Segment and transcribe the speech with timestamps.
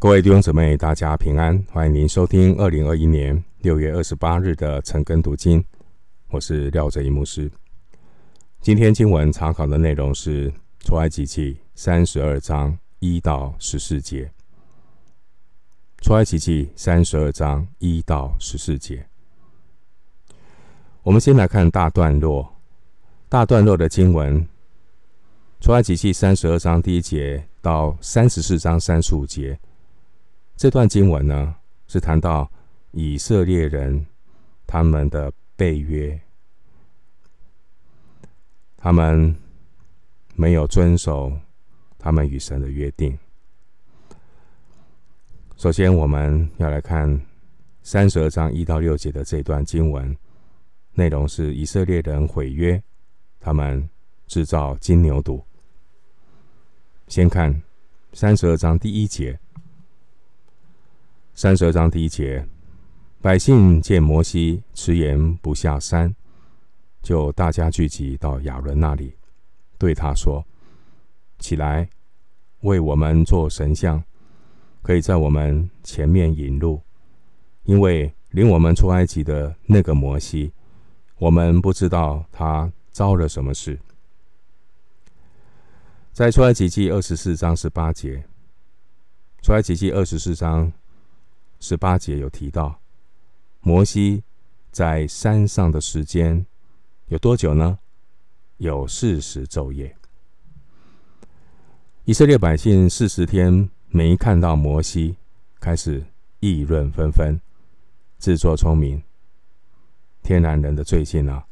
[0.00, 1.62] 各位弟兄姊妹，大家平安！
[1.70, 5.62] 欢迎您收听二零二一年六月二十八日的晨更读经，
[6.30, 7.52] 我是廖哲一牧师。
[8.62, 14.32] 今天经文查考的内容是出埃及记三十二章一到十四节。
[16.00, 19.06] 出埃及记三十二章一到十四节，
[21.02, 22.50] 我们先来看大段落。
[23.28, 24.48] 大段落的经文，
[25.60, 29.60] 出埃及记三十二章第一节到三十四章三十五节。
[30.60, 31.56] 这段经文呢，
[31.86, 32.46] 是谈到
[32.90, 34.04] 以色列人
[34.66, 36.20] 他们的背约，
[38.76, 39.34] 他们
[40.34, 41.32] 没有遵守
[41.98, 43.18] 他们与神的约定。
[45.56, 47.18] 首先，我们要来看
[47.82, 50.14] 三十二章一到六节的这段经文，
[50.92, 52.82] 内容是以色列人毁约，
[53.40, 53.88] 他们
[54.26, 55.42] 制造金牛犊。
[57.08, 57.62] 先看
[58.12, 59.40] 三十二章第一节。
[61.34, 62.46] 三十二章第一节，
[63.22, 66.14] 百姓见摩西迟延不下山，
[67.02, 69.14] 就大家聚集到亚伦那里，
[69.78, 70.44] 对他说
[71.40, 71.88] ：“起来，
[72.60, 74.02] 为我们做神像，
[74.82, 76.82] 可以在我们前面引路，
[77.62, 80.52] 因为领我们出埃及的那个摩西，
[81.16, 83.78] 我们不知道他遭了什么事。”
[86.12, 88.24] 在出埃及记二十四章十八节，
[89.40, 90.70] 出埃及记二十四章。
[91.60, 92.80] 十八节有提到，
[93.60, 94.24] 摩西
[94.72, 96.46] 在山上的时间
[97.08, 97.78] 有多久呢？
[98.56, 99.94] 有四十昼夜。
[102.04, 105.16] 以色列百姓四十天没看到摩西，
[105.60, 106.04] 开始
[106.40, 107.38] 议论纷纷，
[108.18, 109.02] 自作聪明。
[110.22, 111.46] 天然人的罪性啊，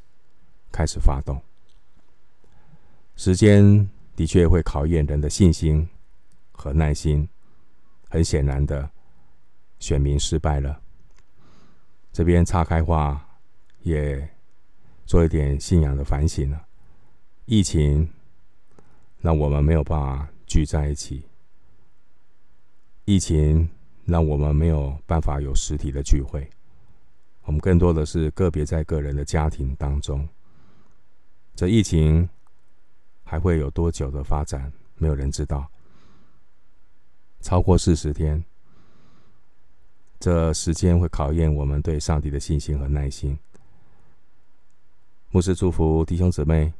[0.73, 1.41] 开始发动。
[3.15, 5.89] 时间的确会考验人的信心
[6.53, 7.29] 和耐心，
[8.09, 8.91] 很显然的。
[9.79, 10.81] 选民失败了。
[12.13, 13.29] 这边岔开话，
[13.83, 14.29] 也
[15.07, 16.67] 做一点信仰的反省了。
[17.45, 18.09] 疫情
[19.21, 21.25] 让我们没有办法聚在一起，
[23.05, 23.69] 疫情
[24.05, 26.49] 让我们没有办法有实体的聚会。
[27.45, 30.29] 我们更多的是个别在个人的家庭当中。
[31.55, 32.29] 这疫情
[33.25, 34.73] 还会有多久的发展？
[34.97, 35.71] 没有人知道。
[37.41, 38.45] 超过四十天。
[40.21, 43.39] 这时间会考验我们对上帝的信心和耐心。
[45.31, 46.73] 牧师祝福弟兄姊妹，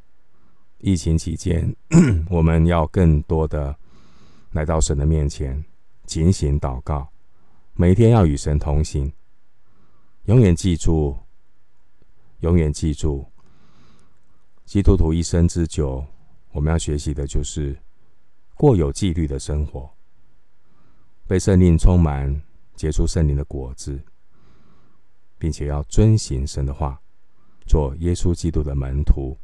[0.79, 1.73] 疫情期间，
[2.29, 3.73] 我们要更多的
[4.51, 5.63] 来到神的面前，
[6.05, 7.07] 警醒祷告，
[7.75, 9.11] 每天要与神同行。
[10.25, 11.17] 永远记住，
[12.41, 13.25] 永远记住，
[14.65, 16.05] 基督徒一生之久，
[16.51, 17.79] 我们要学习的就是
[18.55, 19.89] 过有纪律的生活，
[21.25, 22.41] 被圣灵充满。
[22.79, 24.01] 结出圣灵的果子，
[25.37, 26.97] 并且要遵行神的话，
[27.67, 29.37] 做耶稣基督的门徒，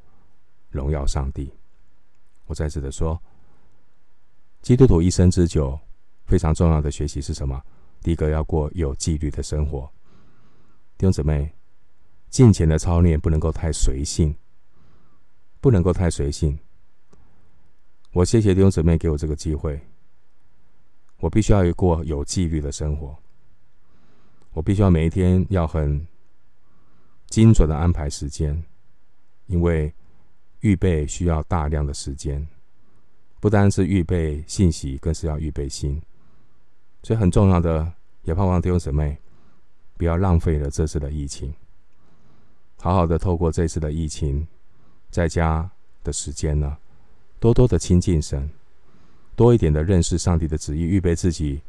[0.70, 1.52] 荣耀上帝。
[2.46, 3.22] 我再次的说，
[4.62, 5.78] 基督徒一生之久，
[6.26, 7.62] 非常重要的学习是什么？
[8.02, 9.92] 第一个要过有纪律的生活。
[10.98, 11.54] 弟兄姊妹，
[12.30, 14.34] 敬虔的操练不能够太随性，
[15.60, 16.58] 不能够太随性。
[18.14, 19.78] 我谢谢弟兄姊妹给我这个机会，
[21.18, 23.14] 我必须要过有纪律的生活。
[24.56, 26.08] 我必须要每一天要很
[27.28, 28.64] 精准的安排时间，
[29.48, 29.94] 因为
[30.62, 32.48] 预备需要大量的时间，
[33.42, 36.02] 不单是预备信息，更是要预备心。
[37.04, 37.92] 所以很重要的，
[38.24, 39.18] 也盼望弟兄姊妹
[39.98, 41.54] 不要浪费了这次的疫情，
[42.78, 44.48] 好好的透过这次的疫情，
[45.12, 45.70] 在家
[46.02, 46.78] 的时间呢，
[47.42, 48.50] 多多的亲近神，
[49.36, 51.62] 多一点的认识上帝的旨意，预备自己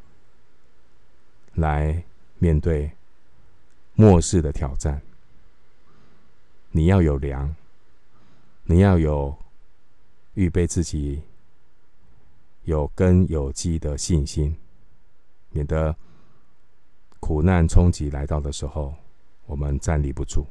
[1.54, 2.00] 来。
[2.38, 2.90] 面对
[3.94, 5.00] 末世的挑战，
[6.70, 7.54] 你要有粮，
[8.64, 9.36] 你要有
[10.34, 11.22] 预备自己
[12.64, 14.56] 有根有基的信心，
[15.50, 15.96] 免得
[17.20, 18.94] 苦难冲击来到的时候，
[19.46, 20.46] 我们站立不住。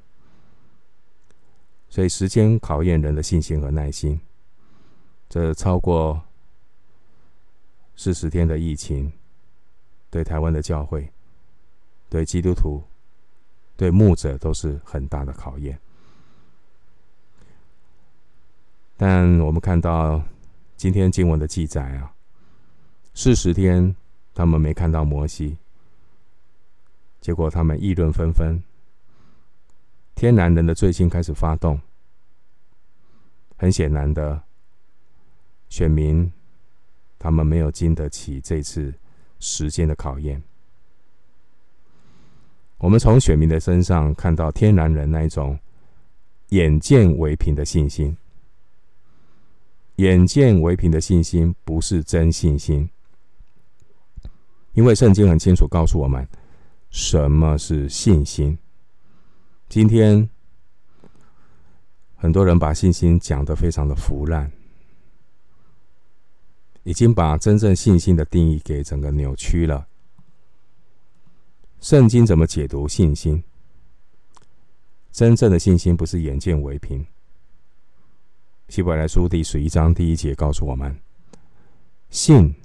[1.87, 4.19] 所以，时间考验人的信心和耐心。
[5.29, 6.21] 这超过
[7.95, 9.11] 四十天的疫情，
[10.09, 11.11] 对台湾的教会。
[12.09, 12.83] 对基督徒、
[13.75, 15.79] 对牧者都是很大的考验，
[18.95, 20.23] 但我们看到
[20.77, 22.13] 今天经文的记载啊，
[23.13, 23.95] 四十天
[24.33, 25.57] 他们没看到摩西，
[27.19, 28.63] 结果他们议论纷纷，
[30.13, 31.81] 天然人的罪性开始发动，
[33.57, 34.43] 很显然的，
[35.67, 36.31] 选民
[37.19, 38.93] 他们没有经得起这次
[39.39, 40.41] 时间的考验。
[42.77, 45.57] 我们从选民的身上看到天然人那一种
[46.49, 48.15] 眼见为凭的信心。
[49.95, 52.89] 眼见为凭的信心不是真信心，
[54.73, 56.27] 因为圣经很清楚告诉我们
[56.89, 58.57] 什么是信心。
[59.69, 60.29] 今天
[62.17, 64.51] 很多人把信心讲得非常的腐烂，
[66.83, 69.87] 已经把真正信心的定义给整个扭曲了。
[71.85, 73.43] 圣经怎么解读信心？
[75.11, 77.05] 真正的信心不是眼见为凭。
[78.69, 80.99] 希伯来书第十一章第一节告诉我们
[82.09, 82.55] ：“信，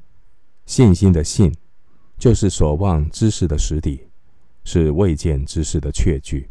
[0.64, 1.54] 信心的信，
[2.16, 4.06] 就是所望之事的实底，
[4.64, 6.48] 是未见之事的确据。”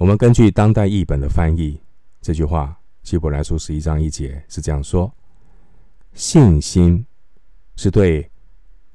[0.00, 1.78] 我们根据当代译本的翻译，
[2.22, 5.14] 这句话，希伯来书十一章一节是这样说
[6.14, 7.04] ：“信心
[7.76, 8.30] 是对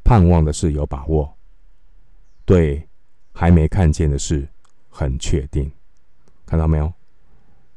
[0.03, 1.31] 盼望的事有把握，
[2.45, 2.87] 对
[3.31, 4.47] 还没看见的事
[4.89, 5.71] 很确定。”
[6.45, 6.91] 看到没有？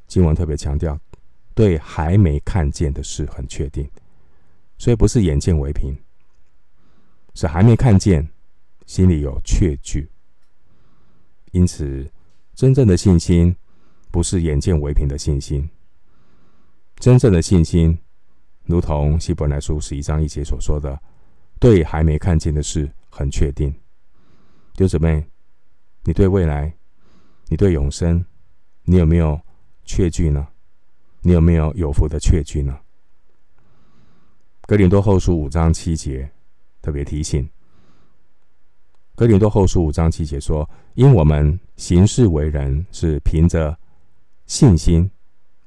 [0.06, 0.98] 经文特别强调。
[1.54, 3.88] 对还没看见的事很确定，
[4.76, 5.96] 所以不是眼见为凭，
[7.32, 8.28] 是还没看见，
[8.84, 10.06] 心里有确据。
[11.52, 12.12] 因此，
[12.54, 13.56] 真正的信心
[14.10, 15.66] 不是眼见为凭的信心。
[16.96, 17.98] 真正的信心，
[18.66, 21.00] 如同希伯来书十一章一节所说的，
[21.58, 23.74] 对还没看见的事很确定。
[24.76, 25.24] 弟兄姊妹，
[26.04, 26.70] 你对未来，
[27.46, 28.22] 你对永生，
[28.84, 29.40] 你有没有
[29.86, 30.46] 确据呢？
[31.22, 32.78] 你有没有有福的确据呢？
[34.66, 36.30] 哥林多后书五章七节
[36.82, 37.48] 特别提醒：
[39.14, 43.74] 哥林多后书五章七节说，因我们行事为人是凭着
[44.44, 45.10] 信心，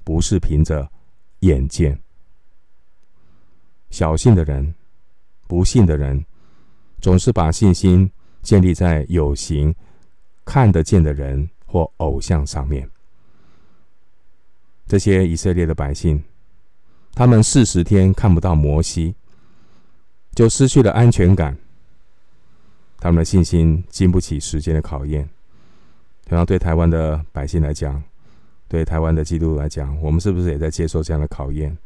[0.03, 0.87] 不是凭着
[1.39, 1.99] 眼见。
[3.89, 4.71] 小信的人、
[5.47, 6.23] 不信的人，
[7.01, 8.07] 总是把信心
[8.41, 9.73] 建立在有形、
[10.45, 12.89] 看得见的人或偶像上面。
[14.87, 16.23] 这些以色列的百姓，
[17.13, 19.13] 他们四十天看不到摩西，
[20.33, 21.57] 就失去了安全感。
[22.99, 25.29] 他们的信心经不起时间的考验。
[26.25, 28.03] 同样，对台湾的百姓来讲，
[28.67, 31.77] 对台湾的基督徒来讲，我们是不是也在接受这样的考验？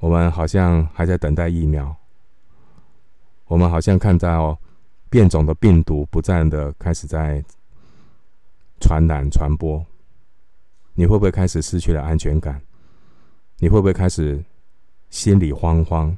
[0.00, 1.94] 我们好像还在等待疫苗，
[3.46, 4.58] 我们好像看到
[5.10, 7.44] 变种的病毒不断的开始在
[8.80, 9.84] 传染传播。
[10.94, 12.60] 你会不会开始失去了安全感？
[13.58, 14.42] 你会不会开始
[15.10, 16.16] 心里慌慌？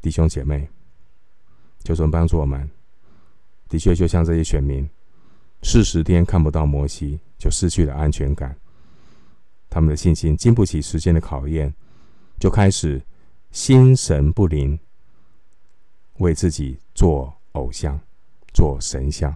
[0.00, 0.68] 弟兄姐妹，
[1.82, 2.68] 求神帮助我们。
[3.68, 4.88] 的确，就像这些选民，
[5.62, 8.56] 四十天看不到摩西，就失去了安全感。
[9.68, 11.74] 他们的信心经不起时间的考验，
[12.38, 13.02] 就开始
[13.50, 14.78] 心神不宁，
[16.18, 17.98] 为自己做偶像、
[18.52, 19.34] 做神像。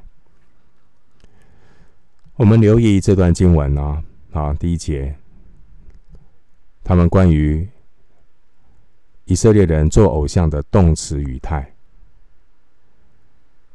[2.36, 4.02] 我们留意这段经文啊。
[4.30, 5.16] 好，第一节，
[6.84, 7.68] 他们关于
[9.24, 11.74] 以色列人做偶像的动词语态。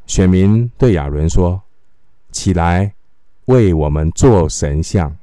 [0.06, 1.62] 选民对亚伦说
[2.32, 2.94] ：“起来，
[3.46, 5.16] 为我们做神像。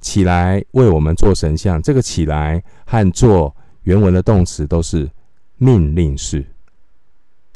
[0.00, 5.10] 起来，为我们做神像。”这个“起来”和“做”原文的动词都是
[5.56, 6.46] 命令式。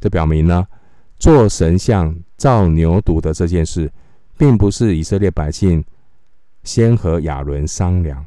[0.02, 0.66] 这表明呢，
[1.16, 3.88] 做神像造牛犊的这件事，
[4.36, 5.84] 并不是以色列百姓。
[6.64, 8.24] 先和亚伦商量，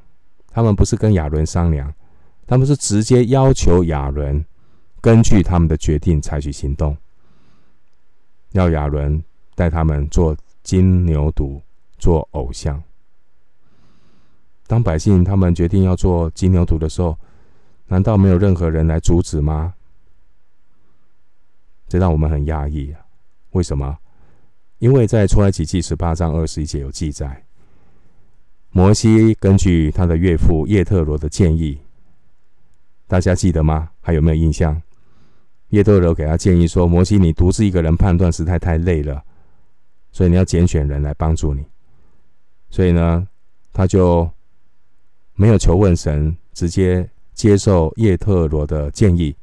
[0.51, 1.93] 他们不是跟亚伦商量，
[2.45, 4.43] 他们是直接要求亚伦
[4.99, 6.95] 根据他们的决定采取行动，
[8.51, 9.21] 要亚伦
[9.53, 11.61] 带他们做金牛犊，
[11.97, 12.81] 做偶像。
[14.67, 17.17] 当百姓他们决定要做金牛犊的时候，
[17.87, 19.74] 难道没有任何人来阻止吗？
[21.95, 22.99] 这让我们很压抑啊！
[23.51, 23.97] 为什么？
[24.79, 27.41] 因为在出埃及记十八章二十一节有记载。
[28.71, 31.79] 摩西根据他的岳父叶特罗的建议，
[33.07, 33.91] 大家记得吗？
[34.01, 34.81] 还有没有印象？
[35.69, 39.23] 叶特罗给他建议说：“摩西，你独自一个人判断实在太累了，
[40.11, 41.63] 所以你要拣选人来帮助你。”
[42.69, 43.25] 所以呢，
[43.71, 44.29] 他就
[45.35, 49.33] 没有求问神，直接接受叶特罗的建议，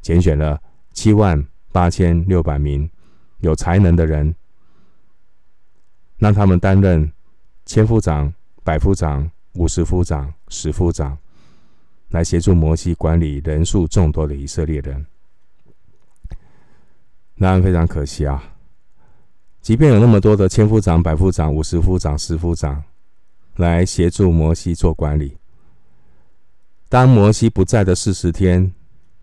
[0.00, 0.60] 拣选了
[0.92, 1.40] 七万
[1.74, 2.88] 八千六百名
[3.40, 4.32] 有才能的人，
[6.18, 7.10] 让他们担任
[7.66, 8.32] 千夫长。
[8.62, 11.18] 百夫长、五十夫长、十夫长，
[12.08, 15.04] 来协助摩西管理人数众多的以色列人。
[17.34, 18.42] 那非常可惜啊！
[19.60, 22.82] 即便有那么多的千夫长、百夫长、五十夫长、十夫长
[23.56, 25.36] 来协助摩西做管理，
[26.88, 28.72] 当摩西不在的四十天，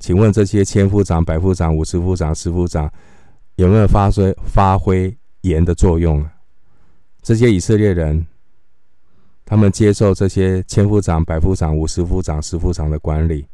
[0.02, 2.92] 请问这些千夫长、百夫长、五十夫长、十夫长
[3.58, 6.34] 有没有发挥发挥盐的作用啊？
[7.22, 8.26] 这些以色列人，
[9.46, 13.46] 他们接受这些千夫长、百夫长、五十夫长、十夫长的管理。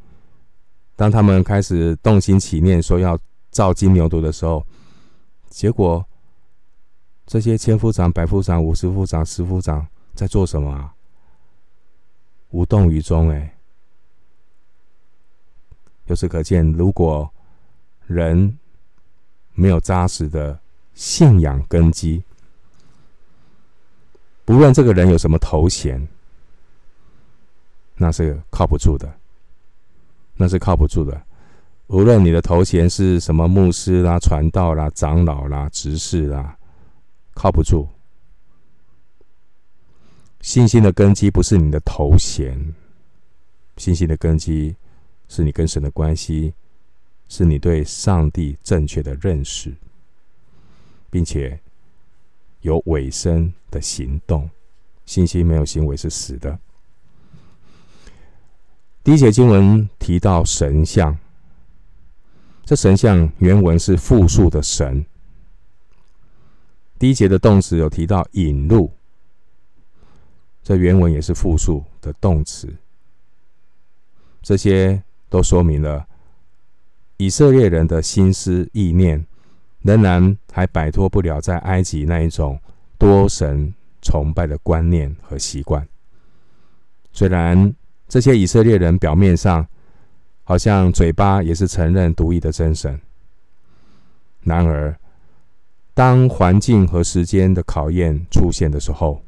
[0.96, 3.16] 当他们开始动心起念，说要
[3.50, 4.66] 造金牛犊的时候，
[5.50, 6.02] 结果
[7.26, 10.94] 这些千夫长、百夫长、五十夫长、十夫长在做什么啊？
[12.52, 13.28] 无动于衷。
[13.28, 13.57] 哎，
[16.08, 17.30] 由此可见，如果
[18.06, 18.58] 人
[19.54, 20.58] 没有扎实的
[20.94, 22.22] 信仰根基，
[24.44, 26.06] 不论这个人有什么头衔，
[27.96, 29.08] 那是靠不住的。
[30.40, 31.20] 那是靠不住的。
[31.88, 36.56] 无论你的头衔是什么，牧师啦、传道啦、长老啦、执事啦，
[37.34, 37.88] 靠不住。
[40.40, 42.56] 信心的根基不是你的头衔，
[43.78, 44.76] 信心的根基
[45.28, 46.54] 是你跟神的关系，
[47.28, 49.74] 是你对上帝正确的认识，
[51.10, 51.60] 并且
[52.62, 54.48] 有尾声的行动。
[55.06, 56.58] 信心没有行为是死的。
[59.02, 61.16] 第一节经文提到神像，
[62.64, 65.06] 这神像原文是复数的神。
[66.98, 68.90] 第一节的动词有提到引入，
[70.62, 72.68] 这原文也是复数的动词。
[74.42, 76.06] 这些都说明了
[77.16, 79.26] 以色列人的心思意念
[79.82, 82.58] 仍然还摆脱不了在埃及那一种
[82.98, 85.86] 多神崇拜的观念和习惯，
[87.12, 87.74] 虽然。
[88.10, 89.66] 这些以色列人表面上
[90.42, 92.98] 好像嘴巴也是承认独一的真神，
[94.40, 94.98] 然而
[95.92, 99.22] 当环境和时间的考验出现的时候，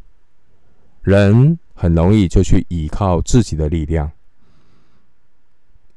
[1.03, 4.11] 人很容易就去依靠自己的力量，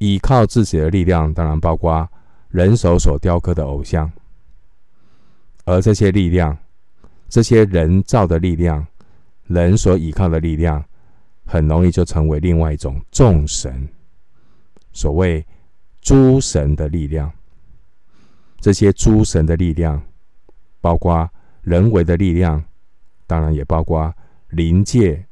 [0.04, 2.06] 依靠自己的力量，当然包括
[2.50, 4.12] 人手所雕刻的偶像，
[5.64, 6.58] 而这些力量，
[7.30, 8.86] 这些人造的力量，
[9.48, 10.84] 人所依靠的力量。
[11.46, 13.88] 很容易就成为另外一种众神，
[14.94, 15.46] 所谓
[16.02, 17.32] 诸神的力量。
[18.62, 20.02] 这些诸神的力量，
[20.80, 21.30] 包括
[21.62, 22.64] 人为的力量，
[23.28, 24.12] 当然也包括
[24.50, 25.26] 灵界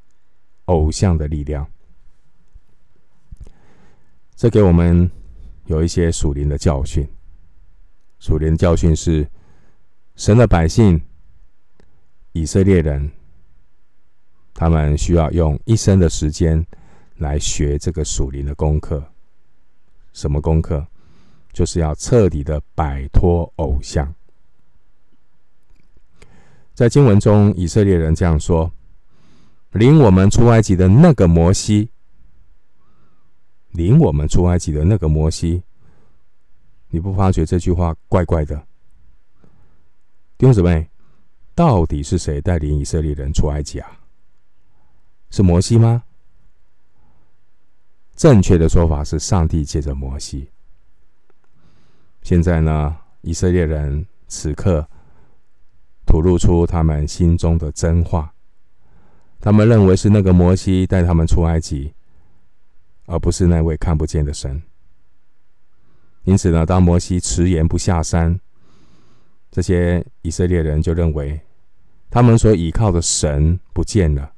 [0.65, 1.65] 偶像的力量。
[4.41, 5.07] 这给我们
[5.67, 7.07] 有一些属灵的教训。
[8.17, 9.29] 属灵的教训是，
[10.15, 10.99] 神的百姓
[12.31, 13.11] 以色列人。
[14.51, 16.65] 他们需要用一生的时间
[17.17, 19.03] 来学这个属灵的功课。
[20.11, 20.87] 什么功课？
[21.53, 24.11] 就是要彻底的摆脱偶像。
[26.73, 28.71] 在经文中，以色列人这样说
[29.73, 31.91] ：“领我们出埃及的那个摩西，
[33.71, 35.61] 领我们出埃及的那个摩西。”
[36.93, 38.55] 你不发觉这句话怪怪的？
[40.37, 40.89] 弟兄姊妹，
[41.55, 43.89] 到底是谁带领以色列人出埃及啊？
[45.29, 46.03] 是摩西吗？
[48.15, 50.49] 正确的说法是上帝借着摩西。
[52.23, 54.85] 现在呢，以色列人此刻
[56.05, 58.33] 吐露出他们心中的真话，
[59.39, 61.93] 他们认为是那个摩西带他们出埃及，
[63.05, 64.61] 而不是那位看不见的神。
[66.23, 68.39] 因此呢，当摩西迟延不下山，
[69.51, 71.41] 这些以色列人就认为
[72.09, 74.31] 他们所倚靠的神不见了。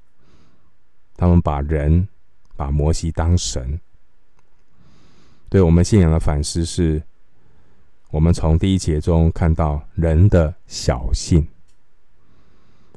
[1.16, 2.08] 他们把人、
[2.56, 3.80] 把摩西当神，
[5.50, 7.02] 对我们信仰的反思是：
[8.10, 11.48] 我们从第一节中看到人的小信，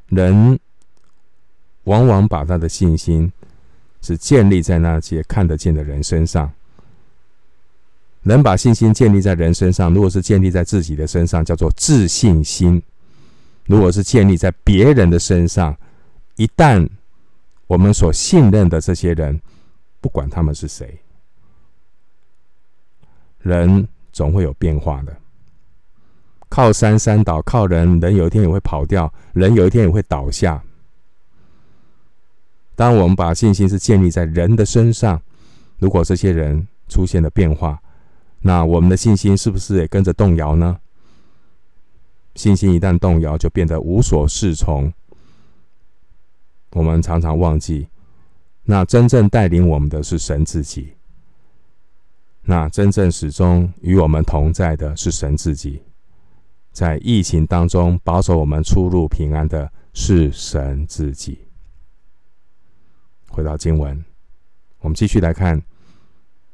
[0.07, 0.59] 人
[1.85, 3.31] 往往把他的信心
[4.07, 6.49] 是建立在那些看得见的人身上。
[8.23, 12.81] 能把信心建立在人身上，如果是建立在自己的身上，叫做自信心；
[13.67, 15.77] 如果是建立在别人的身上，
[16.37, 16.89] 一旦
[17.67, 19.41] 我们所信任的这些人，
[20.01, 20.99] 不管他们是谁，
[23.39, 25.17] 人总会有变化的。
[26.49, 30.63] 靠山山倒，靠人人有一天也会跑掉，人有一天也会倒下。
[32.77, 35.21] 当我们把信心是建立在人的身上，
[35.79, 37.83] 如果这些人出现了变化，
[38.41, 40.79] 那我们的信心是不是也跟着动摇呢？
[42.35, 44.93] 信心一旦动摇，就变得无所适从。
[46.73, 47.89] 我们常常忘记，
[48.65, 50.93] 那真正带领我们的是神自己。
[52.43, 55.83] 那真正始终与我们同在的是神自己。
[56.73, 61.46] 在疫情当中保守我们出入平安的是神自己。
[63.37, 64.03] 回到经文，
[64.79, 65.63] 我们继续来看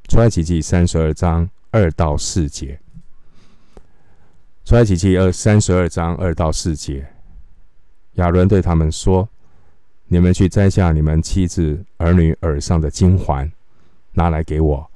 [0.08, 2.80] 出埃及记三十二章二到四节。
[4.64, 7.06] 出埃及记二三十二章二到四节，
[8.14, 9.28] 亚伦对他们说
[10.10, 13.52] ：“你们去摘下你们妻子儿女耳上的金环，
[14.10, 14.90] 拿来给我。”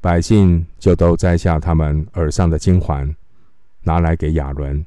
[0.00, 3.14] 百姓就都摘下他们耳上的金环，
[3.82, 4.86] 拿来给亚伦。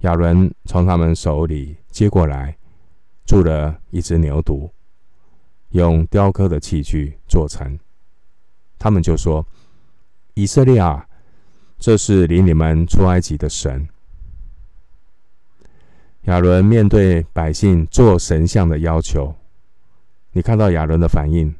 [0.00, 2.57] 亚伦从他们手里接过来，
[3.28, 4.70] 铸了一只牛犊，
[5.72, 7.78] 用雕刻的器具做成。
[8.78, 9.46] 他们就说
[10.32, 11.06] ：“以色列啊！”
[11.78, 13.86] 这是领你们出埃及的神。
[16.22, 19.34] 亚伦面对百姓做神像的要求，
[20.32, 21.54] 你看到亚伦的反应，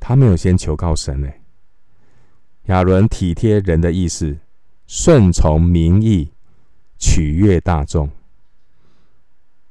[0.00, 1.30] 他没有先求告神呢。
[2.64, 4.36] 亚伦体贴人的意思，
[4.88, 6.32] 顺从民意，
[6.98, 8.10] 取悦大众。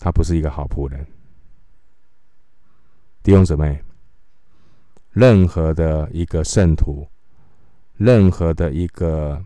[0.01, 1.05] 他不是一个好仆人。
[3.23, 3.81] 弟兄姊妹，
[5.11, 7.07] 任何的一个圣徒，
[7.95, 9.41] 任何的一个。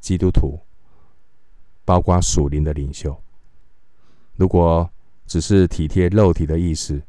[0.00, 0.60] 基督徒，
[1.82, 3.18] 包括属灵的领袖，
[4.36, 4.86] 如果
[5.24, 7.00] 只是体贴肉体的意思，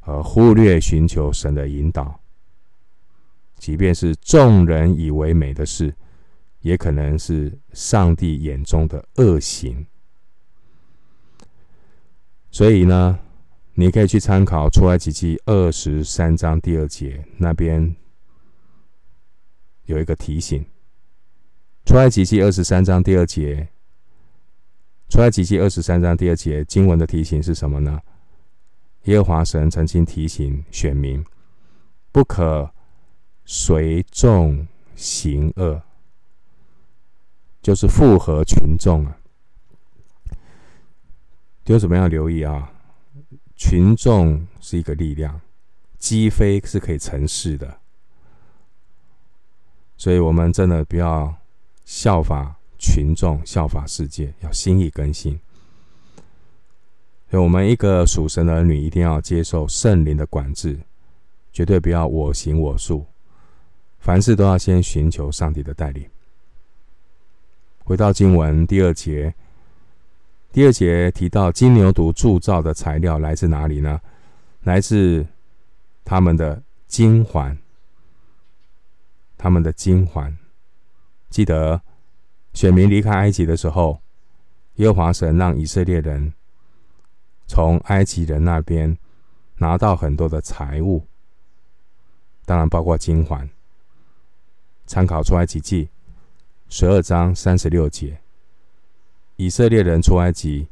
[0.00, 2.18] 而忽略寻求神的引导，
[3.58, 5.94] 即便是众人以为美的事，
[6.60, 9.86] 也可能是上帝眼中的恶行。
[12.52, 13.18] 所以呢，
[13.74, 17.96] 你可以去参考出埃及记二十三章第二节，那边
[19.86, 20.62] 有一个提醒。
[21.86, 23.66] 出埃及记二十三章第二节，
[25.08, 27.98] 出埃及记二十三章第二节经文的提醒是什么呢？
[29.04, 31.24] 耶和华神曾经提醒选民，
[32.12, 32.70] 不可
[33.46, 35.82] 随众行恶，
[37.62, 39.16] 就是附和群众啊。
[41.66, 42.72] 有什么要留意啊？
[43.56, 45.40] 群众是一个力量，
[45.98, 47.78] 击飞是可以成事的，
[49.96, 51.36] 所以我们真的不要。
[51.84, 55.38] 效法群众，效法世界，要心意更新。
[57.28, 60.78] 所以，我们一个属神的儿女，一定要接受圣灵的管制，
[61.52, 63.04] 绝对不要我行我素，
[63.98, 66.08] 凡事都要先寻求上帝的带领。
[67.82, 69.34] 回到经文第二节，
[70.52, 73.98] 第二节提到金牛犊铸造的材料来自哪里呢？
[74.64, 75.26] 来自
[76.04, 77.56] 他们的金环，
[79.38, 80.36] 他们的金环。
[81.30, 81.80] 记得
[82.52, 84.02] 选民离开埃及的时候，
[84.74, 86.34] 耶和华神让以色列人
[87.46, 88.98] 从埃及人那边
[89.56, 91.06] 拿到很多的财物，
[92.44, 93.48] 当然包括金环。
[94.84, 95.88] 参考出埃及记
[96.68, 98.20] 十二章三十六节，
[99.42, 100.68] 以色列人出埃及，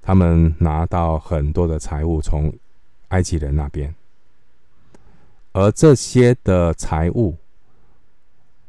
[0.00, 2.54] 他们拿到很多的财物从
[3.08, 3.92] 埃及人那边，
[5.50, 7.36] 而这些的财物。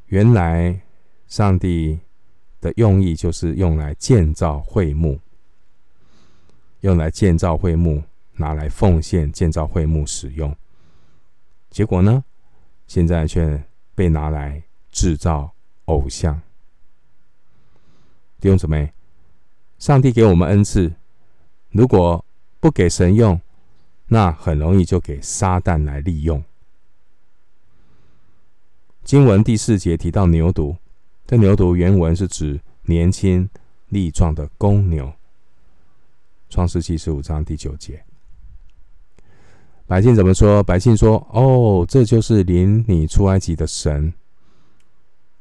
[0.08, 0.82] 原来，
[1.28, 2.00] 上帝
[2.60, 5.20] 的用意就是用来建造会幕，
[6.82, 8.02] 用来建造会幕，
[8.34, 10.56] 拿来奉献建造会幕使用。
[11.70, 12.24] 结果呢，
[12.88, 15.54] 现在却被拿来制造
[15.86, 16.42] 偶像。
[18.44, 18.92] 弟兄姊妹，
[19.80, 20.92] 上帝给我们恩赐，
[21.70, 22.26] 如果
[22.60, 23.40] 不给神用，
[24.08, 26.44] 那很容易就给撒旦来利用。
[29.02, 30.76] 经文第四节提到牛犊，
[31.26, 33.50] 这牛犊原文是指年轻
[33.88, 35.14] 力壮的公牛。
[36.50, 38.04] 创世记十五章第九节，
[39.88, 40.62] 百姓怎么说？
[40.62, 44.14] 百姓说：“哦，这就是领你出埃及的神。”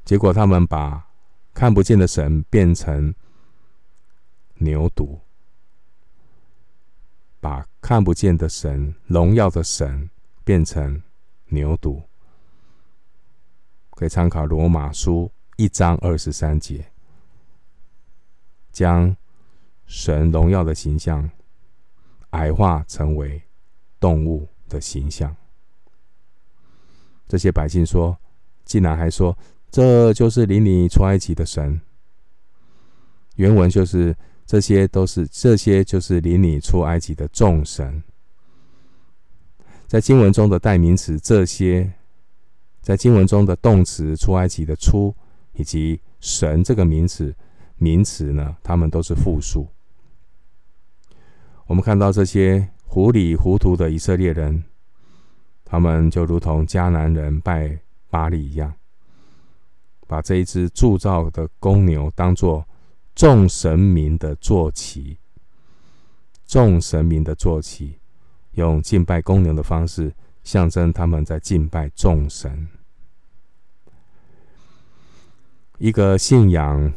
[0.06, 1.04] 结果他们把
[1.54, 3.14] 看不见的神变成
[4.54, 5.18] 牛犊，
[7.40, 10.08] 把看不见的神、荣耀的神
[10.44, 11.02] 变成
[11.46, 12.02] 牛犊。
[13.90, 16.90] 可以参考罗马书一章二十三节，
[18.72, 19.16] 将
[19.86, 21.30] 神荣耀的形象
[22.30, 23.42] 矮化成为
[24.00, 25.36] 动物的形象。
[27.28, 28.18] 这些百姓说，
[28.64, 29.36] 竟然还说
[29.72, 31.80] 这就是领你出埃及的神。
[33.34, 34.14] 原文就是
[34.46, 38.04] 这些都是这些就是领你出埃及的众神。
[39.88, 41.92] 在经文中的代名词这些。
[42.82, 45.14] 在经文中的动词“出埃及”的“出”
[45.54, 47.32] 以及“神”这个名词，
[47.76, 49.68] 名词呢，它们都是复数。
[51.68, 54.64] 我们看到这些糊里糊涂的以色列人，
[55.64, 57.78] 他们就如同迦南人拜
[58.10, 58.74] 巴力一样，
[60.12, 62.68] 把这一只铸造的公牛当做
[63.14, 65.16] 众神明的坐骑，
[66.44, 67.98] 众神明的坐骑，
[68.50, 72.68] 用敬拜公牛的方式象征他们在敬拜众神。
[75.78, 76.92] 一个信仰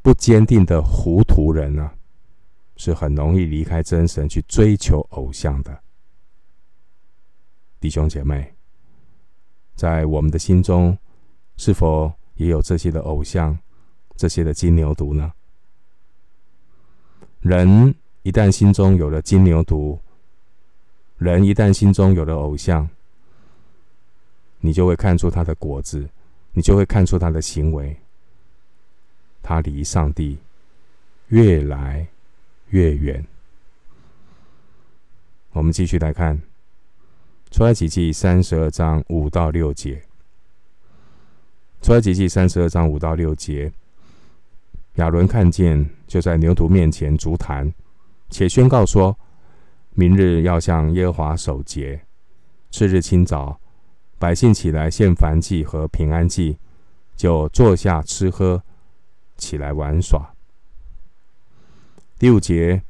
[0.00, 1.92] 不坚定的糊涂人啊，
[2.76, 5.80] 是很容易离开真神去追求偶像的。
[7.80, 8.54] 弟兄姐妹，
[9.74, 10.96] 在我们的心中，
[11.56, 13.58] 是否也有这些的偶像、
[14.16, 15.32] 这些的金牛犊呢？
[17.40, 19.98] 人一旦心中有了金牛犊，
[21.18, 22.88] 人一旦心中有了偶像，
[24.60, 26.08] 你就会看出他的果子，
[26.52, 27.94] 你就会看出他的行为。
[29.42, 30.38] 他离上帝
[31.28, 32.06] 越来
[32.70, 33.22] 越远。
[35.52, 36.36] 我们继续来看
[37.50, 39.96] 《出埃及记》三十二章五到六节，
[41.84, 43.70] 《出埃及记》三十二章五到六节，
[44.94, 47.70] 亚伦看见，就在牛犊面前足坛，
[48.30, 49.14] 且宣告说：
[49.90, 52.00] 明日要向耶和华守节。
[52.70, 53.60] 次日清早，
[54.18, 56.56] 百姓起来献燔祭和平安祭，
[57.16, 58.62] 就坐下吃喝。
[59.36, 60.32] 起来玩耍。
[62.18, 62.80] 第五节，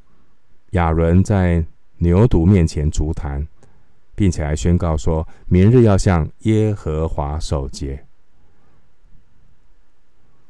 [0.71, 3.45] 亚伦在牛犊面前足坛，
[4.15, 8.04] 并且还宣告说：明日要向耶和华守节。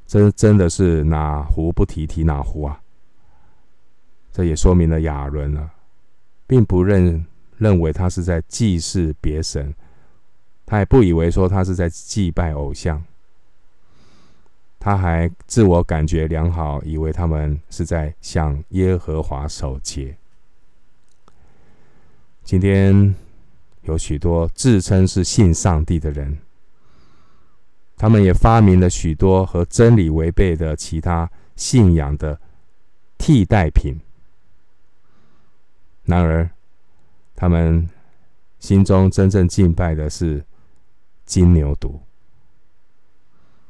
[0.07, 2.81] 真真的是哪壶不提提哪壶啊！
[4.33, 5.71] 这也说明了亚伦啊，
[6.47, 7.25] 并不认
[7.57, 9.75] 认为他是在祭祀别神，
[10.67, 13.03] 他也不以为说他是在祭拜偶像。
[14.79, 20.15] 他还自我感觉良好，以为他们是在向耶和华守节。
[22.43, 23.15] 今天
[23.85, 26.37] 有许多自称是信上帝的人，
[27.97, 32.41] 他们也发明了许多和真理违背的其他信仰的
[33.19, 34.01] 替代品。
[36.05, 36.51] 然而，
[37.35, 37.89] 他们
[38.59, 40.45] 心中真正敬拜的是
[41.25, 42.01] 金牛犊，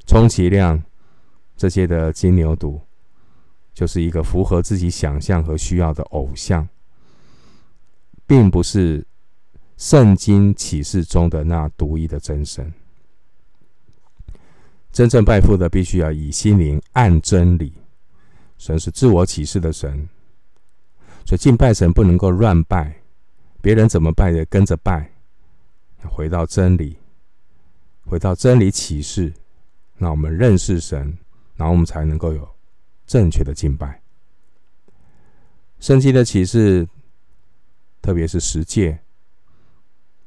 [0.06, 0.82] 充其量。
[1.56, 2.80] 这些的金牛犊，
[3.72, 6.68] 就是一个符合自己想象和需要的偶像，
[8.26, 9.06] 并不是
[9.76, 12.74] 圣经启示中的那独一的真神。
[14.94, 17.72] 真正拜父的，必须要以心灵按真理。
[18.59, 20.09] 神是自我启示的神，
[21.26, 23.02] 所以敬拜神不能够乱拜，
[23.61, 25.11] 别人怎么拜的跟着拜，
[26.04, 26.96] 回到真理，
[28.07, 29.35] 回到真理启示，
[29.98, 31.18] 那我们认识神。
[31.57, 32.48] 然后我们才能够有
[33.07, 34.00] 正确的敬拜。
[35.78, 36.88] 圣经的启示，
[38.00, 38.98] 特别是十诫，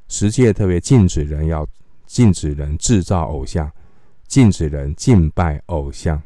[0.08, 1.66] 十诫特别禁止人要
[2.06, 3.70] 禁止人制造偶像，
[4.28, 6.22] 禁止人敬拜偶像。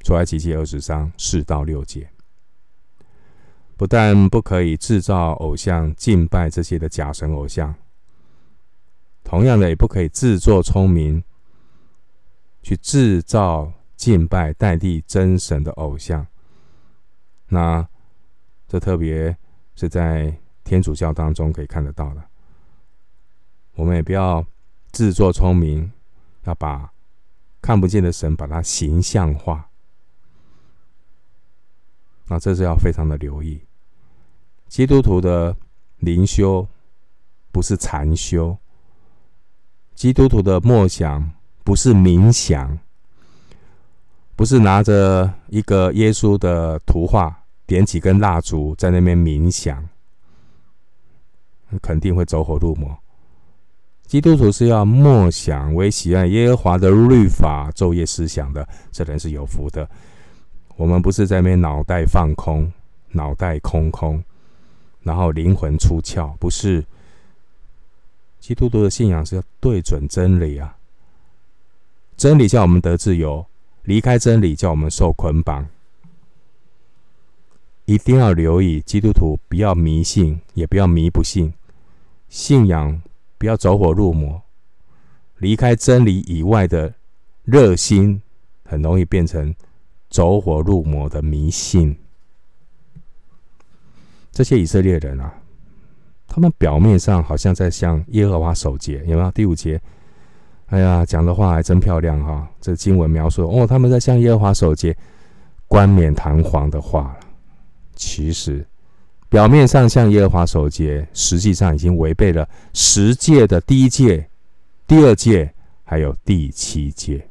[0.00, 2.10] 出埃及记二十章四到六节，
[3.76, 7.72] 不但不可以制造偶像敬拜这些的假神偶像，
[9.22, 11.22] 同样的也不可以自作聪明。
[12.64, 16.24] 去制造敬拜代替真神的偶像，
[17.48, 17.84] 那
[18.68, 19.36] 这特别
[19.74, 20.32] 是在
[20.62, 22.22] 天主教当中可以看得到的。
[23.74, 24.46] 我们也不要
[24.92, 25.90] 自作聪明，
[26.44, 26.92] 要把
[27.60, 29.68] 看不见的神把它形象化。
[32.26, 33.60] 那这是要非常的留意。
[34.68, 35.56] 基督徒的
[35.98, 36.66] 灵修
[37.50, 38.56] 不是禅修，
[39.94, 41.32] 基督徒的默想。
[41.64, 42.76] 不是冥想，
[44.34, 49.88] 不是拿着一个耶稣的图画，点几根蜡烛在那边冥想，
[51.80, 52.98] 肯定会走火入魔。
[54.12, 59.88] 基督徒是要默想，为喜爱耶和华的律法，昼夜思想的，这人是有福的。
[60.76, 62.70] 我们不是在那边脑袋放空，
[63.12, 64.22] 脑袋空空，
[65.00, 66.84] 然后灵魂出窍，不是。
[68.38, 70.76] 基督徒的信仰是要对准真理啊。
[72.18, 73.46] 真理叫我们得自由，
[73.84, 75.66] 离开真理叫我们受捆绑。
[77.86, 81.54] 一定要留意，基督徒不要迷信，也不要迷不信，
[82.28, 83.00] 信仰
[83.42, 84.40] 不要走火入魔。
[85.38, 86.94] 离开真理以外的
[87.42, 88.22] 热心，
[88.64, 89.52] 很容易变成
[90.08, 91.98] 走火入魔的迷信。
[94.30, 95.34] 这些以色列人啊，
[96.28, 99.30] 他们表面上好像在向耶和华守节，有没有？
[99.32, 99.80] 第五节。
[100.66, 102.48] 哎呀，讲的话还真漂亮哈！
[102.60, 104.96] 这经文描述哦，他们在向耶和华守节，
[105.66, 107.18] 冠冕堂皇的话。
[107.96, 108.64] 其实，
[109.32, 114.28] 表面上向耶和华守节，实际上已经违背了十诫的第一诫、
[114.86, 115.50] 第二诫，
[115.84, 117.26] 还有第七诫。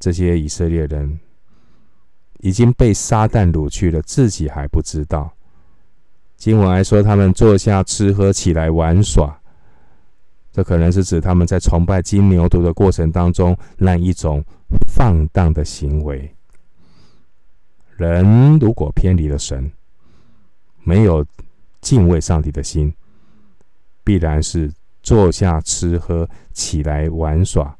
[0.00, 1.20] 这些以色列人
[2.40, 5.32] 已经被撒旦掳去了，自己还不知道。
[6.36, 9.32] 经文还说，他们坐下吃喝，起来玩耍。
[10.50, 14.44] 这可能是指他们在崇拜金牛犊的过程当中那一种
[14.92, 16.34] 放荡的行为。
[17.98, 19.70] 人如果偏离了神，
[20.84, 21.26] 没有
[21.80, 22.94] 敬畏上帝的心，
[24.04, 27.76] 必然是坐下吃喝，起来玩耍。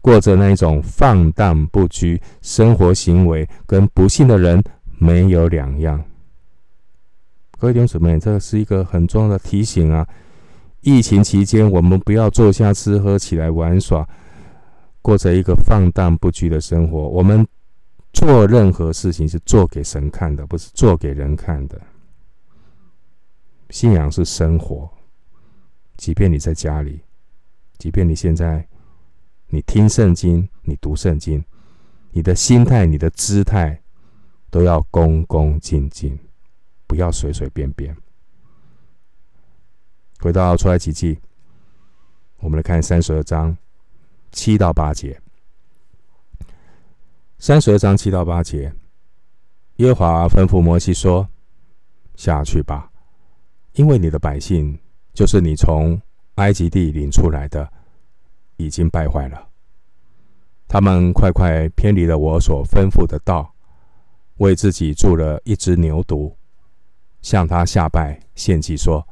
[0.00, 4.60] 过着那一种放荡不羁生活行为，跟不信的人
[4.98, 6.02] 没有两样。
[7.58, 10.04] 各位弟兄姊妹，这是一个很重要的提醒啊！
[10.80, 14.04] 疫情期间，我们不要坐下吃喝，起来玩耍，
[15.00, 16.98] 过着一个放荡不羁的生活。
[16.98, 17.46] 我们
[18.12, 21.80] 做任何事情是做给神看的，不是做给人看的。
[23.70, 24.90] 信仰是生活，
[25.96, 27.00] 即便你在家里，
[27.78, 28.66] 即便你现在。
[29.54, 31.44] 你听圣经，你读圣经，
[32.10, 33.82] 你的心态、你的姿态
[34.48, 36.18] 都要恭恭敬敬，
[36.86, 37.94] 不要随随便便。
[40.20, 41.18] 回到出来奇迹，
[42.38, 43.54] 我们来看三十二章
[44.30, 45.20] 七到八节。
[47.44, 48.72] 三十二章七到八节，
[49.78, 51.28] 耶和华吩咐摩西说
[52.14, 52.88] ：“下去吧，
[53.72, 54.78] 因为你的百姓
[55.12, 56.00] 就是你从
[56.36, 57.68] 埃及地领出来的。”
[58.58, 59.48] 已经败坏了，
[60.68, 63.52] 他们快快偏离了我所吩咐的道，
[64.36, 66.32] 为自己铸了一只牛犊，
[67.22, 69.04] 向他下拜献祭，说：“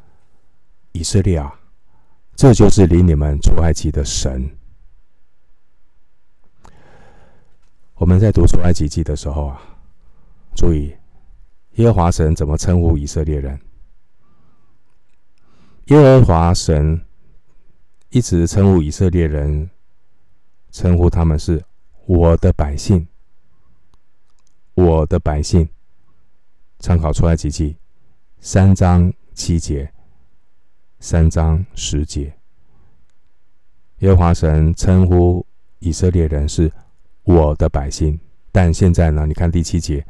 [0.95, 1.53] 以色列啊，
[2.37, 4.49] 这就是领你们出埃及的神。”
[8.01, 9.61] 我们在读出埃及记的时候啊，
[10.57, 10.97] 注意
[11.73, 13.61] 耶和华神怎么称呼以色列人？
[15.89, 17.05] 耶和华神。
[18.09, 19.71] 一直称呼以色列人，
[20.73, 21.63] 称呼他们是
[22.07, 23.07] 我的百姓，
[24.75, 25.69] 我的百姓。
[26.81, 27.77] 参考出埃及记
[28.41, 29.93] 三章七节，
[30.99, 32.35] 三章十节。
[33.99, 35.47] 耶和华神称呼
[35.79, 36.73] 以色列人是
[37.25, 38.19] 我的百姓，
[38.51, 39.27] 但现在呢？
[39.27, 40.05] 你看第七节，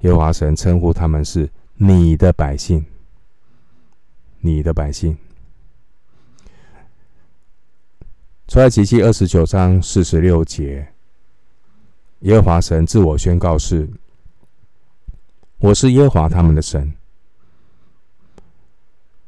[0.00, 2.84] 耶和华神称呼他们是你的百姓，
[4.40, 5.16] 你的百姓。
[8.48, 10.88] 出埃及记二十九章四十六节，
[12.20, 13.88] 耶和华神自我宣告是
[15.58, 16.92] ：“我是耶和华他们的神，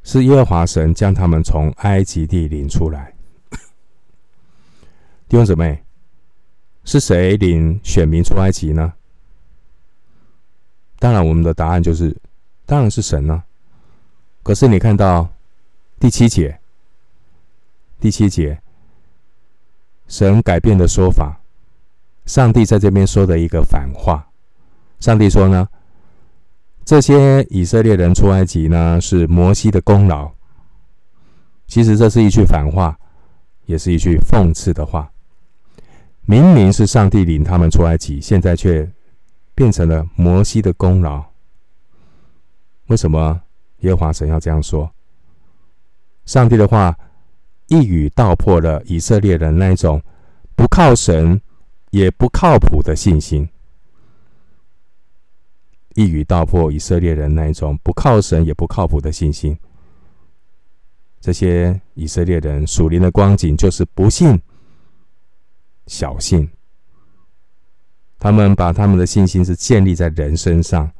[0.03, 3.13] 是耶和华神将他们从埃及地领出来。”
[5.27, 5.83] 弟兄姊妹，
[6.85, 8.93] 是谁领选民出埃及呢？
[10.99, 12.15] 当然，我们的答案就是，
[12.65, 13.43] 当然是神呢、
[14.43, 15.27] 可是你看到
[15.99, 16.57] 第七节，
[17.99, 18.61] 第七节。
[20.07, 21.41] 神改变的说法，
[22.27, 24.29] 上帝在这边说的一个反话。
[24.99, 25.67] 上帝说呢，
[26.85, 30.31] 这些以色列人出埃及呢，是摩西的功劳。
[31.65, 32.95] 其实这是一句反话，
[33.65, 35.11] 也是一句讽刺的话。
[36.25, 38.89] 明明是上帝领他们出埃及，现在却
[39.53, 41.23] 变成了摩西的功劳。
[42.87, 43.41] 为什么
[43.79, 44.91] 耶和华神要这样说？
[46.25, 46.95] 上帝的话。
[47.67, 49.99] 一语道破了以色列人那一种
[50.55, 51.41] 不靠神
[51.89, 53.49] 也不靠谱的信心。
[55.95, 59.57] 一语道破以色列人那一种不靠神也不靠谱的信心。
[61.19, 64.39] 这些以色列人属灵的光景就是不信、
[65.87, 66.49] 小信。
[68.17, 70.91] 他们把他们的信心是建立在人身上。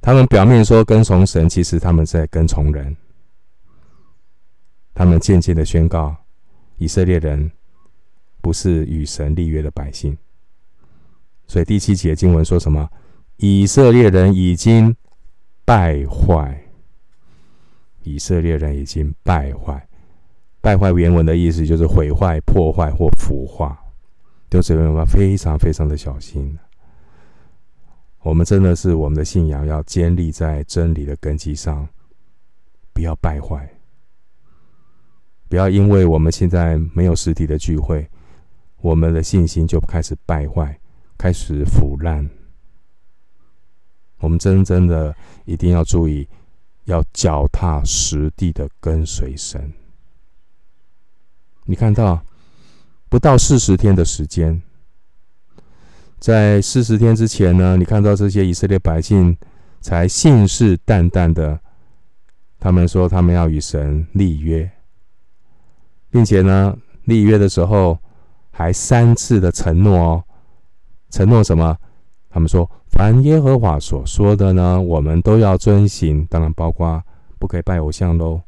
[0.00, 2.96] 他们表面说跟从神，其实他们在跟从人。
[4.94, 6.14] 他们渐渐的宣告，
[6.76, 7.50] 以色列人
[8.40, 10.16] 不是与神立约的百姓。
[11.46, 12.88] 所以第七节经文说什么？
[13.36, 14.94] 以色列人已经
[15.64, 16.62] 败坏。
[18.02, 19.86] 以色列人已经败坏。
[20.60, 23.78] 败坏原文的意思就是毁坏、破坏或腐化。
[24.48, 26.58] 弟兄姊妹们，非常非常的小心。
[28.22, 31.88] 我们真的是我们的信仰要建立在真理的根基上，
[32.92, 33.68] 不要败坏。
[35.48, 38.06] 不要因为我们现在没有实体的聚会，
[38.82, 40.78] 我们的信心就开始败坏，
[41.16, 42.28] 开始腐烂。
[44.18, 46.28] 我们真正的一定要注意，
[46.84, 49.72] 要脚踏实地的跟随神。
[51.70, 52.20] 你看到
[53.08, 54.60] 不到四十天的时间，
[56.18, 59.36] 在四十天之前呢，你看到这些以色列百姓
[59.80, 61.60] 才信誓旦旦的，
[62.58, 64.68] 他们说他们要与神立约。
[66.10, 67.96] 并且呢，立约的时候
[68.50, 70.24] 还三次的承诺哦，
[71.08, 71.76] 承诺什么？
[72.28, 77.00] 他们说：凡耶和华所说的呢，我们都要遵行，当然包括
[77.38, 78.42] 不可以拜偶像喽。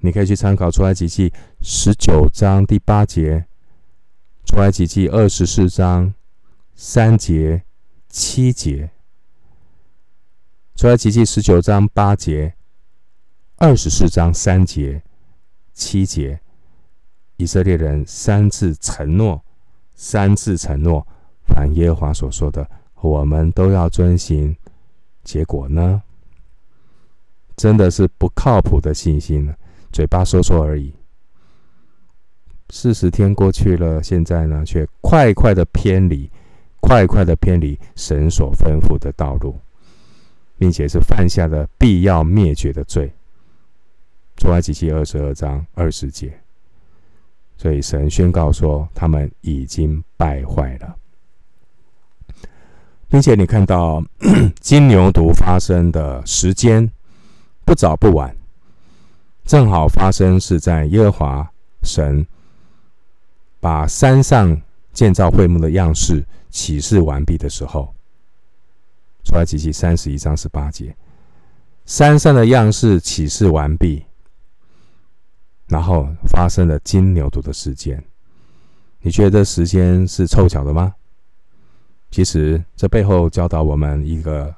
[0.00, 3.46] 你可以去参考出埃及记十九章第八节，
[4.44, 6.14] 出埃及记二十四章
[6.74, 7.64] 三节、
[8.08, 8.90] 七节，
[10.76, 12.54] 出埃及记十九章八节，
[13.56, 15.02] 二十四章三节、
[15.72, 16.40] 七节，
[17.36, 19.44] 以色列人三次承诺，
[19.94, 21.04] 三次承诺，
[21.44, 24.56] 凡耶和华所说的，我们都要遵行。
[25.24, 26.02] 结果呢，
[27.56, 29.52] 真的是不靠谱的信心。
[29.90, 30.94] 嘴巴说说而已，
[32.70, 36.30] 四十天过去了，现在呢，却快快的偏离，
[36.80, 39.58] 快快的偏离神所吩咐的道路，
[40.58, 43.12] 并且是犯下了必要灭绝的罪。
[44.36, 46.38] 出埃及记二十二章二十节，
[47.56, 50.94] 所以神宣告说，他们已经败坏了，
[53.08, 54.00] 并且你看到
[54.60, 56.88] 金牛犊发生的时间
[57.64, 58.37] 不早不晚。
[59.48, 61.50] 正好发生是在耶和华
[61.82, 62.26] 神
[63.60, 64.60] 把山上
[64.92, 67.94] 建造会幕的样式启示完毕的时候，
[69.24, 70.94] 出来及记三十一章十八节，
[71.86, 74.04] 山上的样式启示完毕，
[75.66, 78.04] 然后发生了金牛犊的事件。
[79.00, 80.94] 你觉得时间是凑巧的吗？
[82.10, 84.54] 其实这背后教导我们一个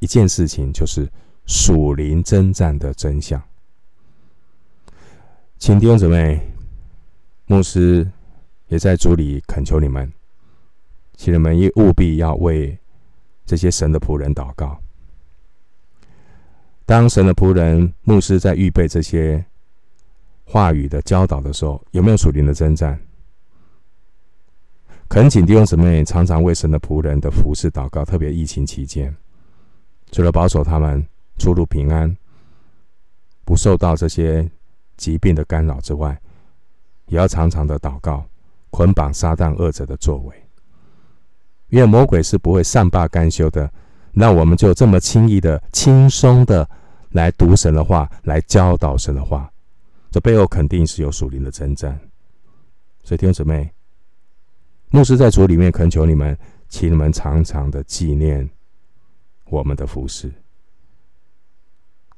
[0.00, 1.08] 一件事情，就是
[1.46, 3.40] 属灵征战的真相。
[5.58, 6.38] 请弟兄姊妹、
[7.46, 8.08] 牧师
[8.68, 10.12] 也在主里恳求你们，
[11.16, 12.78] 请你们也务必要为
[13.46, 14.78] 这些神的仆人祷告。
[16.84, 19.44] 当神的仆人、牧师在预备这些
[20.44, 23.00] 话语的教导的时候，有没有属灵的征战？
[25.08, 29.12] 恳请弟兄姊妹常常为神的仆人的服事祷告，特别疫情期间，
[30.12, 31.04] 除了保守他们
[31.38, 32.14] 出入平安，
[33.44, 34.48] 不受到这些。
[34.96, 36.20] 疾病的干扰之外，
[37.06, 38.24] 也要常常的祷告，
[38.70, 40.34] 捆绑撒旦恶者的作为。
[41.68, 43.70] 因为魔鬼是不会善罢甘休的，
[44.12, 46.68] 那我们就这么轻易的、轻松的
[47.10, 49.52] 来读神的话，来教导神的话，
[50.10, 51.98] 这背后肯定是有属灵的征战。
[53.02, 53.72] 所以弟兄姊妹，
[54.90, 58.48] 牧师在主里面恳求你们，请你们常常的纪念
[59.46, 60.32] 我们的服饰，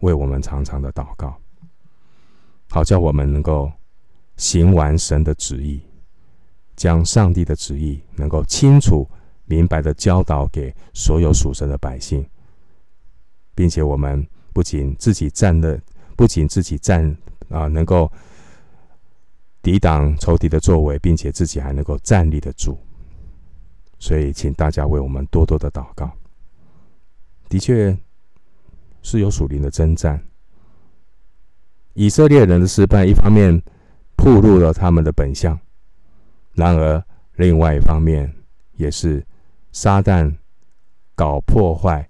[0.00, 1.38] 为我们常常的祷告。
[2.70, 3.70] 好叫我们能够
[4.36, 5.80] 行完神的旨意，
[6.76, 9.08] 将上帝的旨意能够清楚
[9.46, 12.24] 明白的教导给所有属神的百姓，
[13.54, 15.80] 并且我们不仅自己站的，
[16.16, 17.16] 不仅自己站
[17.48, 18.10] 啊，能够
[19.62, 22.78] 抵挡仇敌的作为，并且自己还能够站立得住。
[23.98, 26.10] 所以，请大家为我们多多的祷告。
[27.48, 27.96] 的确
[29.02, 30.22] 是有属灵的征战。
[31.98, 33.60] 以色列人的失败，一方面
[34.14, 35.58] 暴露了他们的本相；
[36.52, 38.32] 然而，另外一方面
[38.76, 39.26] 也是
[39.72, 40.32] 撒旦
[41.16, 42.08] 搞破坏、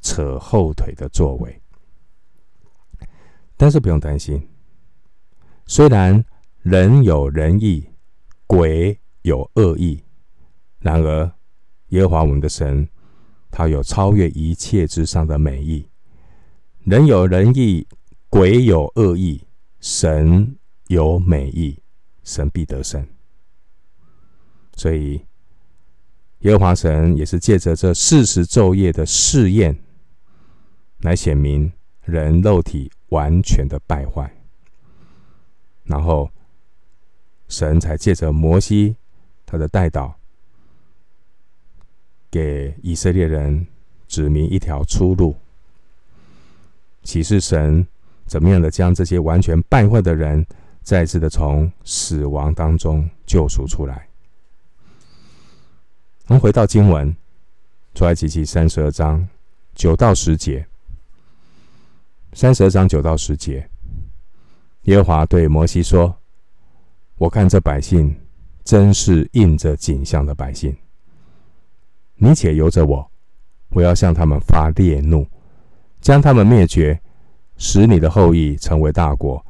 [0.00, 1.62] 扯后腿的作为。
[3.56, 4.44] 但是不用担心，
[5.66, 6.24] 虽然
[6.62, 7.88] 人有仁义，
[8.44, 10.02] 鬼有恶意，
[10.80, 11.30] 然而
[11.90, 12.88] 耶和华我们的神，
[13.52, 15.88] 他有超越一切之上的美意。
[16.80, 17.86] 人有仁义。
[18.30, 19.42] 鬼有恶意，
[19.80, 20.56] 神
[20.88, 21.78] 有美意，
[22.22, 23.06] 神必得胜。
[24.76, 25.24] 所以，
[26.40, 29.78] 耶和华神也是借着这四十昼夜的试验，
[30.98, 31.72] 来显明
[32.04, 34.30] 人肉体完全的败坏。
[35.84, 36.30] 然后，
[37.48, 38.94] 神才借着摩西
[39.46, 40.14] 他的代导，
[42.30, 43.66] 给以色列人
[44.06, 45.34] 指明一条出路，
[47.02, 47.88] 启示神。
[48.28, 50.46] 怎么样的将这些完全败坏的人，
[50.82, 54.06] 再次的从死亡当中救赎出来？
[56.26, 57.16] 我们回到经文，
[57.94, 59.26] 出埃及记三十二章
[59.74, 60.64] 九到十节。
[62.34, 63.66] 三十二章九到十节，
[64.82, 66.14] 耶和华对摩西说
[67.16, 68.14] ：“我看这百姓
[68.62, 70.76] 真是印着景象的百姓，
[72.16, 73.10] 你且由着我，
[73.70, 75.26] 我要向他们发烈怒，
[76.02, 77.00] 将他们灭绝。”
[77.58, 79.44] 使你的后裔成为大国。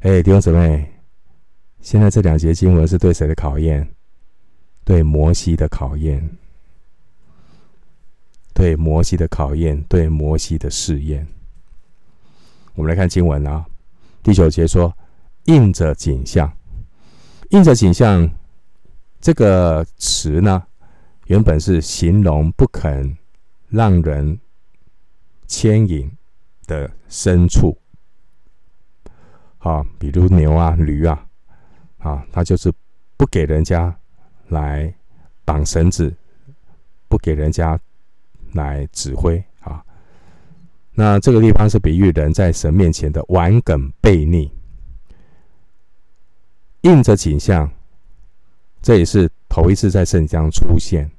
[0.00, 0.88] 哎，弟兄姊妹，
[1.80, 3.86] 现在这两节经文是对谁的考验？
[4.84, 6.30] 对摩西的考验，
[8.54, 11.26] 对摩西的考验，对摩西的试验。
[12.74, 13.64] 我们来看经文啊，
[14.22, 14.96] 第九节说
[15.46, 16.52] ：“印着景象，
[17.50, 18.30] 印着景象。”
[19.20, 20.62] 这个词呢，
[21.26, 23.18] 原本是形容不肯
[23.68, 24.40] 让人
[25.46, 26.10] 牵引
[26.70, 27.76] 的牲畜，
[29.58, 31.26] 好，比如牛啊、驴啊，
[31.98, 32.72] 啊，他就是
[33.16, 33.92] 不给人家
[34.46, 34.94] 来
[35.44, 36.14] 绑绳子，
[37.08, 37.76] 不给人家
[38.52, 39.84] 来指挥啊。
[40.92, 44.48] 那这个地方是比喻人在神面前的顽梗悖逆，
[46.82, 47.68] 应着景象，
[48.80, 51.10] 这也是头一次在圣经出现。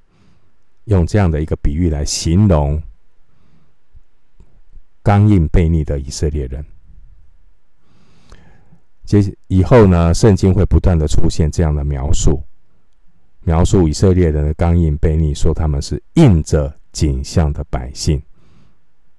[0.86, 2.82] 用这样的一个比喻来形容
[5.04, 6.66] 刚硬悖逆的以色列人。
[9.04, 12.41] 接以后呢，圣经会不断的出现这样的描述，
[13.41, 18.22] 描述以色列人的刚硬悖逆，说他们是印着景象的百姓。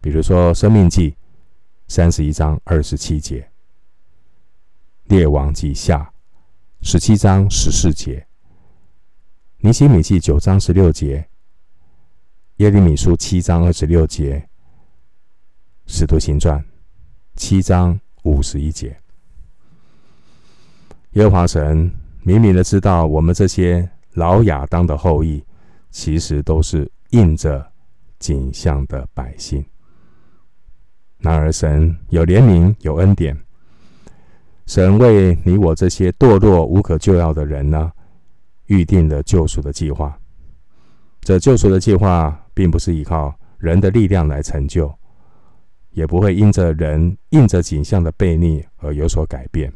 [0.00, 1.10] 比如说《生命记》
[1.88, 3.40] 三十一章二十七节，
[5.04, 6.10] 《列王记下》
[6.88, 8.18] 十七章十四节，
[9.58, 11.28] 《尼希米记》九章十六节。
[12.56, 14.48] 耶利米书七章二十六节，
[15.94, 16.64] 使徒行传
[17.36, 18.96] 七章五十一节。
[21.10, 25.44] 耶和华神明明的知道，我们这些老亚当的后裔，
[25.90, 27.70] 其实都是应着
[28.18, 29.62] 景象的百姓。
[31.18, 33.38] 然而，神有怜悯，有恩典。
[34.64, 37.92] 神为你我这些堕落无可救药的人呢，
[38.64, 40.18] 预定了救赎的计划。
[41.20, 42.38] 这救赎的计划。
[42.54, 44.94] 并不是依靠人的力量来成就，
[45.92, 49.72] 也不会因着人应着景象的悖逆而有所改变。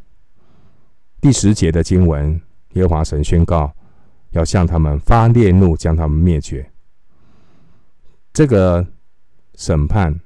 [1.21, 2.41] 第十节的经文，
[2.73, 3.73] 耶和华神宣告
[4.31, 6.71] 要向他们发烈怒，将他们灭绝。
[8.33, 8.87] 这个
[9.55, 10.21] 审判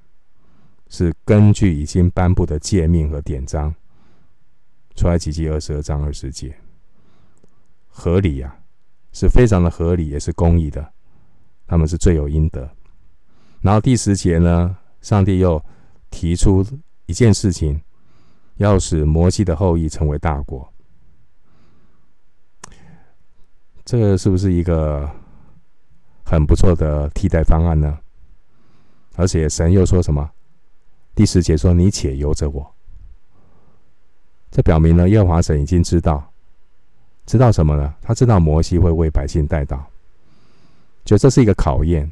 [0.88, 3.72] 是根据已经颁布的诫命和典章，
[4.96, 6.54] 出埃及记二十二章二十节，
[7.86, 8.58] 合理呀、啊，
[9.12, 10.92] 是非常的合理，也是公义的。
[11.66, 12.68] 他们是罪有应得。
[13.60, 15.64] 然后第十节呢，上帝又
[16.10, 16.66] 提出
[17.06, 17.80] 一件事情，
[18.56, 20.70] 要使摩西的后裔成为大国。
[23.84, 25.10] 这是不是一个
[26.24, 27.98] 很不错的替代方案呢？
[29.16, 30.30] 而且神又说什么？
[31.14, 32.74] 第十节说：“你且由着我。”
[34.50, 36.32] 这表明了耶和华神已经知道，
[37.26, 37.94] 知道什么呢？
[38.00, 39.80] 他知道摩西会为百姓代祷。
[41.04, 42.08] 就这是一个考验，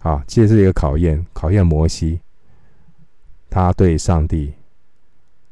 [0.00, 2.20] 啊，其实是一个考验，考验摩西，
[3.52, 4.54] 他对上帝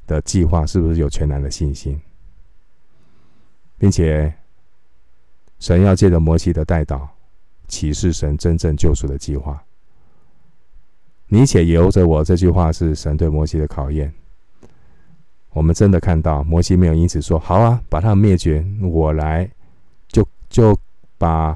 [0.07, 2.01] 的计划是不是有全然的信心，
[3.77, 4.33] 并且
[5.59, 7.07] 神要借着摩西的代祷，
[7.69, 9.63] 启示神真正救赎的计划。
[11.29, 14.11] 你且由着我，这句话是神对摩西的考验。
[15.51, 19.51] 我们真的看到摩西没有因此说好啊，把他们灭绝，我来，
[20.09, 20.75] 就就
[21.19, 21.55] 把。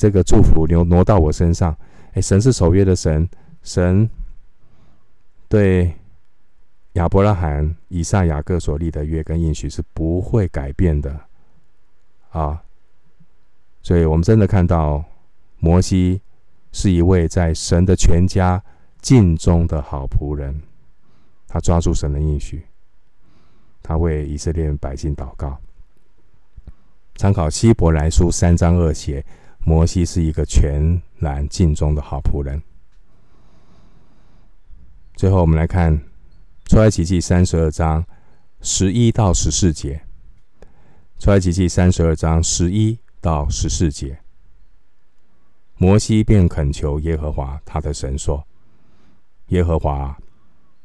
[0.00, 1.76] 这个祝福挪挪到我身上，
[2.14, 3.28] 哎，神是守约的神，
[3.62, 4.08] 神
[5.50, 5.92] 对
[6.92, 11.20] 亚伯拉罕、以撒、雅各所立的约跟应许是不会改变的
[12.30, 12.62] 啊！
[13.82, 15.04] 所以我们真的看到
[15.58, 16.20] 摩西
[16.70, 18.62] 是一位在神的全家
[19.00, 20.62] 尽忠的好仆人，
[21.48, 22.64] 他抓住神的应许，
[23.82, 25.58] 他为以色列百姓祷告。
[27.16, 29.24] 参考希伯来书三章二节。
[29.62, 32.62] 摩西是一个全然尽忠的好仆人。
[35.20, 36.00] 最后，我们来看
[36.64, 38.02] 出埃及记三十二章
[38.62, 40.00] 十一到十四节。
[41.18, 44.18] 出埃及记三十二章十一到十四节，
[45.76, 48.42] 摩西便恳求耶和华他的神说
[49.48, 50.16] ：“耶和华，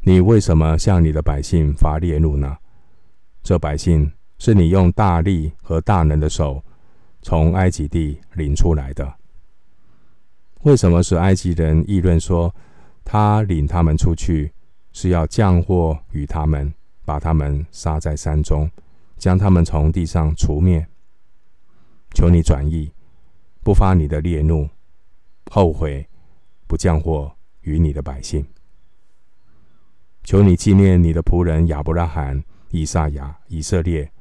[0.02, 2.58] 你为什么向你的百姓发烈怒呢？
[3.42, 6.62] 这百姓是你用大力和大能的手。”
[7.24, 9.16] 从埃及地领出来的，
[10.64, 12.54] 为什么是埃及人议论说
[13.06, 14.52] 他领他们出去
[14.92, 16.74] 是要降祸与他们，
[17.06, 18.70] 把他们杀在山中，
[19.18, 20.86] 将他们从地上除灭？
[22.14, 22.92] 求你转意，
[23.64, 24.68] 不发你的烈怒，
[25.52, 26.08] 后悔
[26.66, 27.32] 不降祸
[27.62, 28.46] 与你的百姓。
[30.24, 34.12] 求你纪念你的仆人亚伯拉罕、以撒、亚以色列。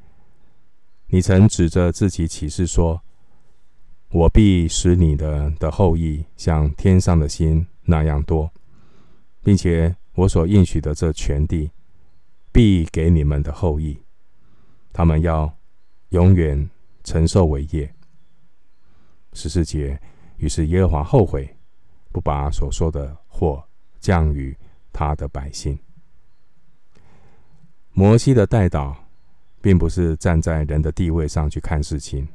[1.06, 3.00] 你曾指着自己起誓说
[4.12, 8.52] ：“我必使你的的后裔像天上的星那样多，
[9.44, 11.70] 并且我所应许的这全地
[12.50, 14.00] 必给你们的后裔，
[14.92, 15.56] 他们要
[16.08, 16.68] 永远
[17.04, 17.94] 承受为业。”
[19.34, 20.00] 十四节，
[20.38, 21.56] 于是耶和华后悔，
[22.10, 23.62] 不把所说的祸
[24.00, 24.56] 降与
[24.92, 25.78] 他的百姓。
[27.92, 28.96] 摩西的代祷。
[29.64, 32.28] 并不是站在人的地位上去看事情。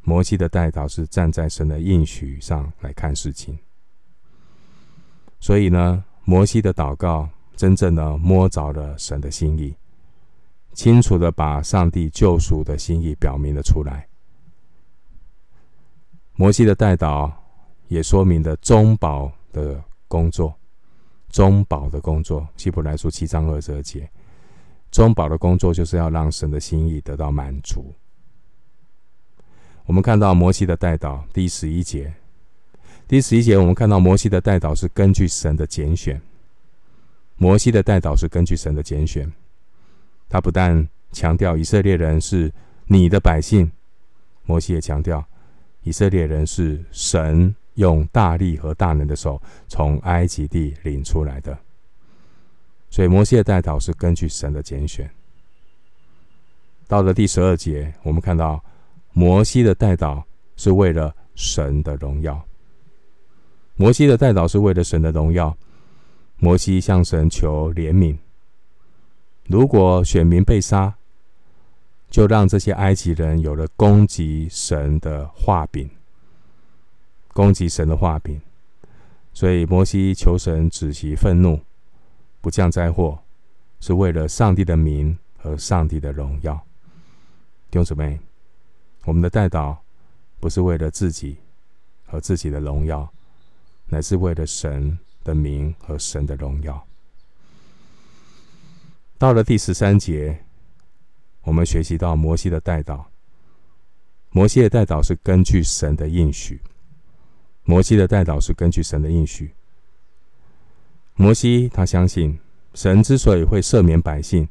[0.00, 3.56] 摩西的代祷是站在神的应许上来看事情，
[5.44, 9.76] 所以呢，摩西的祷告真正的摸着了神的心意，
[10.72, 14.08] 清楚的把上帝救赎的心意表明了出来。
[16.32, 17.30] 摩西的代祷
[17.88, 20.54] 也说明了中保的工作，
[21.28, 24.10] 中保的工作，希伯来书七章二十二节，
[24.90, 27.92] 中保的工作就是要让神的心意得到满足。
[29.84, 32.10] 我们看到摩西的代祷第十一节，
[33.06, 36.20] 第十一节我们看到摩西的代祷是根据神的拣选。
[37.36, 39.30] 摩西的代祷是根据神的拣选，
[40.28, 42.52] 他不但强调以色列人是
[42.86, 43.70] 你的百姓，
[44.44, 45.24] 摩西也强调
[45.82, 51.58] 以色列人是神用大力和大能的手从埃及地领出来的。
[52.88, 55.10] 所以摩西的代祷是根据神的拣选。
[56.86, 58.62] 到了第十二节，我们看到。
[59.16, 60.20] 摩西的代祷
[60.56, 62.44] 是为了神的荣耀。
[63.76, 65.56] 摩西的代祷是为了神的荣耀。
[66.36, 68.16] 摩西向神求怜悯。
[69.46, 70.94] 如果选民被杀，
[72.10, 75.88] 就让这些埃及人有了攻击神的画柄，
[77.32, 78.40] 攻击神的画柄。
[79.32, 81.60] 所以摩西求神止息愤怒，
[82.40, 83.18] 不降灾祸，
[83.80, 86.54] 是为了上帝的名和上帝的荣耀。
[87.70, 88.18] 弟兄姊妹。
[89.06, 89.76] 我们的代祷
[90.40, 91.36] 不是为了自己
[92.06, 93.06] 和自己的荣耀，
[93.86, 96.86] 乃是为了神的名和神的荣耀。
[99.16, 100.44] 到了第十三节，
[101.42, 103.04] 我们学习到摩西的代祷。
[104.30, 106.60] 摩西的代祷是根据神的应许。
[107.62, 109.54] 摩西的代祷是根据神的应许。
[111.14, 112.38] 摩西他相信，
[112.74, 114.48] 神之所以会赦免百姓，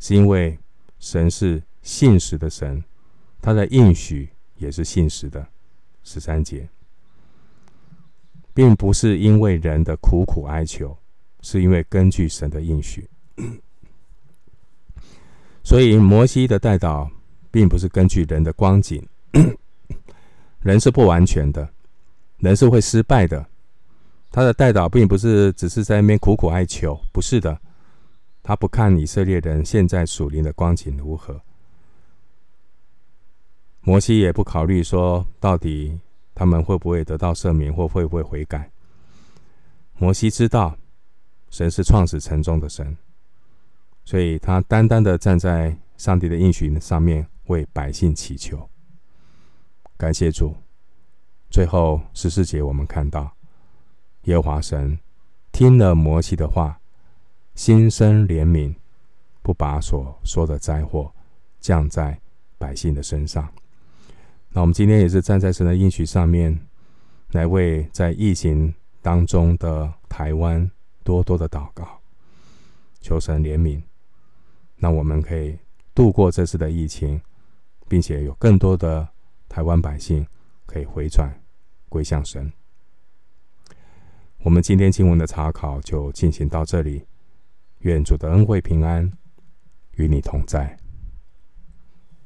[0.00, 0.58] 是因为
[0.98, 2.82] 神是信实的神。
[3.42, 5.46] 他的应许也是信实的，
[6.02, 6.66] 十三节，
[8.54, 10.96] 并不是因为人的苦苦哀求，
[11.42, 13.06] 是因为根据神的应许。
[15.64, 17.10] 所以摩西的代祷，
[17.50, 19.04] 并不是根据人的光景，
[20.62, 21.68] 人是不完全的，
[22.38, 23.44] 人是会失败的。
[24.30, 27.58] 他的代祷并不是只是在那边苦苦哀求，不是的，
[28.42, 31.40] 他不看以色列人现在属灵的光景如何。
[33.80, 35.98] 摩西也不考虑说，到底
[36.34, 38.70] 他们会不会得到赦免，或会不会悔改。
[39.96, 40.76] 摩西知道，
[41.50, 42.96] 神是创始成终的神，
[44.04, 48.68] 所以他单单的站在上帝的应许上面，为百姓祈求。
[49.96, 50.54] 感谢主。
[51.48, 53.30] 最后十四节，我们看到
[54.24, 54.98] 耶和华神
[55.52, 56.80] 听了摩西的话，
[57.54, 58.74] 心生怜悯，
[59.40, 61.14] 不把所说的灾祸
[61.60, 62.20] 降在
[62.58, 63.48] 百姓的身上。
[64.56, 66.56] 那我们今天也是站在神的应许上面，
[67.32, 70.70] 来为在疫情当中的台湾
[71.02, 72.00] 多多的祷告，
[73.00, 73.82] 求神怜悯，
[74.76, 75.58] 让我们可以
[75.92, 77.20] 度过这次的疫情，
[77.88, 79.08] 并且有更多的
[79.48, 80.24] 台湾百姓
[80.66, 81.36] 可以回转
[81.88, 82.52] 归向神。
[84.44, 87.04] 我们今天经文的查考就进行到这里，
[87.80, 89.12] 愿主的恩惠平安
[89.96, 90.78] 与你同在。